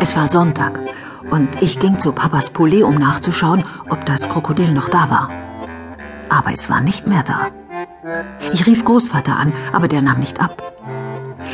[0.00, 0.78] Es war Sonntag
[1.30, 5.30] und ich ging zu Papas Poulet, um nachzuschauen, ob das Krokodil noch da war.
[6.28, 7.50] Aber es war nicht mehr da.
[8.52, 10.62] Ich rief Großvater an, aber der nahm nicht ab.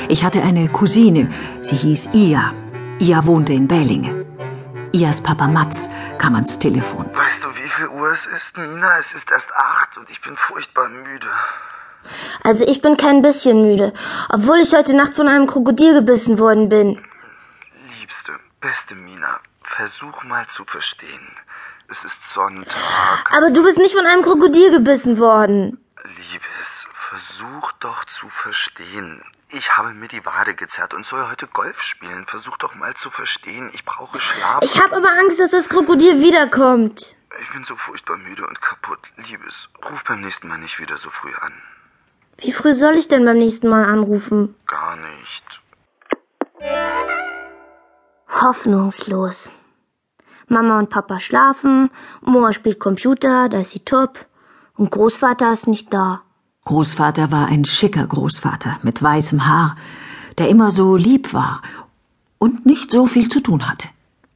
[0.09, 1.31] Ich hatte eine Cousine,
[1.61, 2.53] sie hieß Ia.
[2.99, 4.27] Ia wohnte in Bälinge.
[4.93, 5.89] Ias Papa Mats
[6.19, 7.07] kam ans Telefon.
[7.15, 8.99] Weißt du, wie viel Uhr es ist, Nina?
[8.99, 11.29] Es ist erst acht und ich bin furchtbar müde.
[12.43, 13.93] Also ich bin kein bisschen müde,
[14.29, 17.03] obwohl ich heute Nacht von einem Krokodil gebissen worden bin.
[18.01, 21.37] Liebste, beste Mina, versuch mal zu verstehen.
[21.89, 22.75] Es ist Sonntag.
[23.31, 25.79] Aber du bist nicht von einem Krokodil gebissen worden.
[26.05, 29.23] Liebes, versuch doch zu verstehen.
[29.51, 32.25] Ich habe mir die Wade gezerrt und soll heute Golf spielen.
[32.27, 33.71] Versuch doch mal zu verstehen.
[33.75, 34.63] Ich brauche Schlaf.
[34.63, 37.17] Ich habe aber Angst, dass das Krokodil wiederkommt.
[37.43, 39.01] Ich bin so furchtbar müde und kaputt.
[39.17, 41.53] Liebes, ruf beim nächsten Mal nicht wieder so früh an.
[42.39, 44.55] Wie früh soll ich denn beim nächsten Mal anrufen?
[44.67, 45.61] Gar nicht.
[48.29, 49.53] Hoffnungslos.
[50.49, 54.27] Mama und Papa schlafen, Moa spielt Computer, da ist sie top,
[54.77, 56.23] und Großvater ist nicht da.
[56.65, 59.77] Großvater war ein schicker Großvater mit weißem Haar,
[60.39, 61.63] der immer so lieb war
[62.39, 63.89] und nicht so viel zu tun hatte.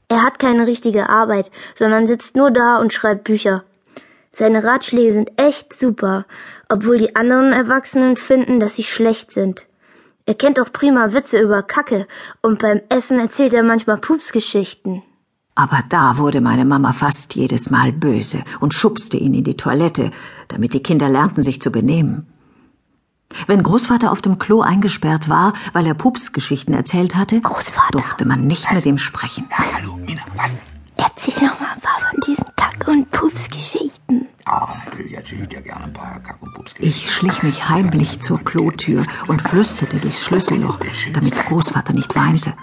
[0.09, 3.65] Er hat keine richtige Arbeit, sondern sitzt nur da und schreibt Bücher.
[4.39, 6.27] Seine Ratschläge sind echt super,
[6.69, 9.67] obwohl die anderen Erwachsenen finden, dass sie schlecht sind.
[10.27, 12.07] Er kennt auch prima Witze über Kacke
[12.43, 15.03] und beim Essen erzählt er manchmal Pupsgeschichten.
[15.55, 20.11] Aber da wurde meine Mama fast jedes Mal böse und schubste ihn in die Toilette,
[20.49, 22.27] damit die Kinder lernten, sich zu benehmen.
[23.47, 27.93] Wenn Großvater auf dem Klo eingesperrt war, weil er Pupsgeschichten erzählt hatte, Großvater.
[27.93, 29.49] durfte man nicht mit ihm sprechen.
[29.51, 30.51] Ja, hallo, Mina, was?
[30.97, 34.26] Erzähl noch mal ein paar von diesen Kack- und Pupsgeschichten.
[36.79, 40.79] Ich schlich mich heimlich zur Klotür und flüsterte durchs Schlüsselloch,
[41.13, 42.55] damit Großvater nicht weinte.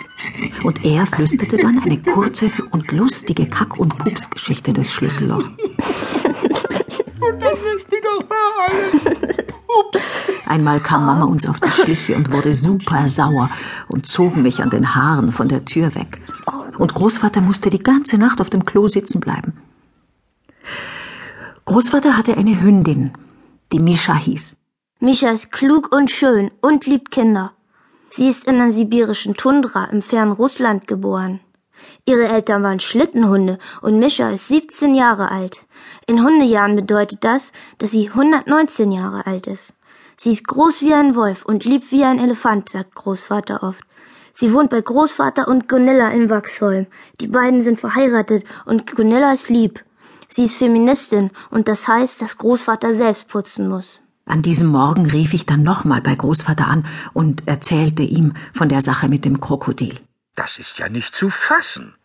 [0.63, 5.43] Und er flüsterte dann eine kurze und lustige Kack- und Pupsgeschichte durchs Schlüsselloch.
[10.45, 13.49] Einmal kam Mama uns auf die Schliche und wurde super sauer
[13.87, 16.21] und zog mich an den Haaren von der Tür weg.
[16.77, 19.53] Und Großvater musste die ganze Nacht auf dem Klo sitzen bleiben.
[21.65, 23.13] Großvater hatte eine Hündin,
[23.71, 24.57] die Mischa hieß.
[24.99, 27.53] Mischa ist klug und schön und liebt Kinder.
[28.09, 31.39] Sie ist in der sibirischen Tundra im fernen Russland geboren.
[32.05, 35.65] Ihre Eltern waren Schlittenhunde und Mischa ist 17 Jahre alt.
[36.05, 39.73] In Hundejahren bedeutet das, dass sie 119 Jahre alt ist.
[40.17, 43.85] Sie ist groß wie ein Wolf und lieb wie ein Elefant, sagt Großvater oft.
[44.33, 46.87] Sie wohnt bei Großvater und Gunilla in Wachsholm.
[47.21, 49.83] Die beiden sind verheiratet und Gunilla ist lieb.
[50.27, 54.01] Sie ist Feministin und das heißt, dass Großvater selbst putzen muss.
[54.25, 58.81] An diesem Morgen rief ich dann nochmal bei Großvater an und erzählte ihm von der
[58.81, 59.99] Sache mit dem Krokodil.
[60.35, 61.95] Das ist ja nicht zu fassen.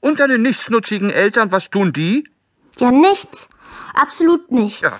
[0.00, 2.28] Und deine nichtsnutzigen Eltern, was tun die?
[2.78, 3.48] Ja, nichts.
[3.94, 4.80] Absolut nichts.
[4.80, 4.92] Ja.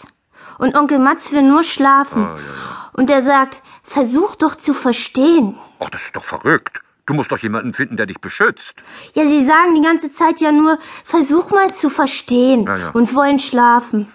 [0.58, 2.24] Und Onkel Mats will nur schlafen.
[2.24, 2.90] Oh, ja, ja.
[2.92, 5.56] Und er sagt, versuch doch zu verstehen.
[5.80, 6.80] Ach, das ist doch verrückt.
[7.10, 8.72] Du musst doch jemanden finden, der dich beschützt.
[9.14, 12.90] Ja, sie sagen die ganze Zeit ja nur, versuch mal zu verstehen Ja, ja.
[12.90, 14.06] und wollen schlafen.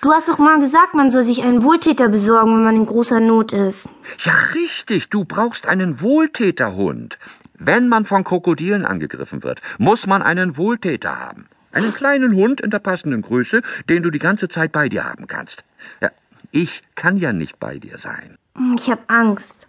[0.00, 3.20] Du hast doch mal gesagt, man soll sich einen Wohltäter besorgen, wenn man in großer
[3.20, 3.88] Not ist.
[4.24, 5.08] Ja, richtig.
[5.08, 7.16] Du brauchst einen Wohltäterhund.
[7.60, 11.46] Wenn man von Krokodilen angegriffen wird, muss man einen Wohltäter haben.
[11.70, 15.28] Einen kleinen Hund in der passenden Größe, den du die ganze Zeit bei dir haben
[15.28, 15.62] kannst.
[16.00, 16.10] Ja,
[16.50, 18.36] ich kann ja nicht bei dir sein.
[18.74, 19.68] Ich hab Angst.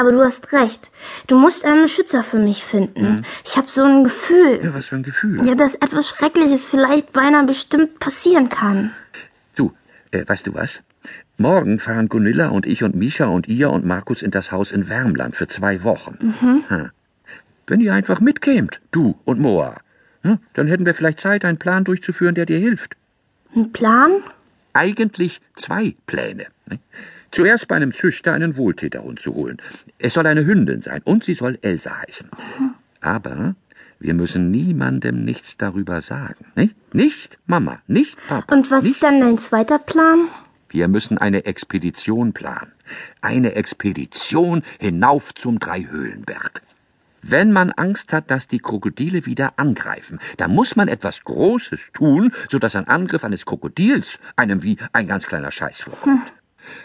[0.00, 0.90] Aber du hast recht.
[1.26, 3.22] Du musst einen Beschützer für mich finden.
[3.44, 4.58] Ich hab so ein Gefühl.
[4.64, 5.46] Ja, was für ein Gefühl.
[5.46, 8.92] Ja, dass etwas Schreckliches vielleicht beinahe bestimmt passieren kann.
[9.56, 9.74] Du,
[10.10, 10.80] äh, weißt du was?
[11.36, 14.88] Morgen fahren Gunilla und ich und Misha und ihr und Markus in das Haus in
[14.88, 16.34] Wärmland für zwei Wochen.
[16.40, 16.90] Hm.
[17.66, 19.82] Wenn ihr einfach mitkämt, du und Moa,
[20.22, 22.96] hm, dann hätten wir vielleicht Zeit, einen Plan durchzuführen, der dir hilft.
[23.54, 24.22] Ein Plan?
[24.72, 26.46] Eigentlich zwei Pläne.
[26.70, 26.78] ne?
[27.32, 29.58] Zuerst bei einem Züchter einen Wohltäterhund zu holen.
[29.98, 32.28] Es soll eine Hündin sein und sie soll Elsa heißen.
[33.00, 33.54] Aber
[33.98, 36.46] wir müssen niemandem nichts darüber sagen.
[36.56, 38.54] Nicht, nicht Mama, nicht Papa.
[38.54, 40.28] Und was ist dann dein zweiter Plan?
[40.70, 42.72] wir müssen eine Expedition planen.
[43.20, 46.62] Eine Expedition hinauf zum Dreihöhlenberg.
[47.22, 52.32] Wenn man Angst hat, dass die Krokodile wieder angreifen, dann muss man etwas Großes tun,
[52.48, 56.22] sodass ein Angriff eines Krokodils einem wie ein ganz kleiner Scheiß vorkommt.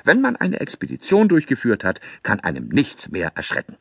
[0.04, 3.78] Wenn man eine Expedition durchgeführt hat, kann einem nichts mehr erschrecken.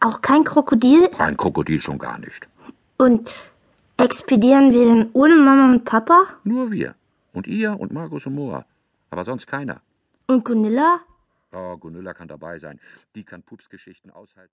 [0.00, 1.10] Auch kein Krokodil?
[1.18, 2.48] Ein Krokodil schon gar nicht.
[2.96, 3.30] Und
[3.98, 6.26] expedieren wir denn ohne Mama und Papa?
[6.44, 6.94] Nur wir.
[7.32, 8.64] Und ihr und Markus und Moa.
[9.10, 9.80] Aber sonst keiner.
[10.26, 11.00] Und Gunilla?
[11.52, 12.80] Oh, Gunilla kann dabei sein.
[13.14, 14.48] Die kann Pupsgeschichten aushalten.